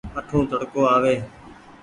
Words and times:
اٺون 0.19 0.43
تڙڪو 0.49 0.81
آوي۔ 0.95 1.15